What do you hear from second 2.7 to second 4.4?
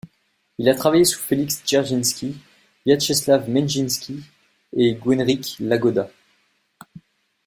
Viatcheslav Menjinski,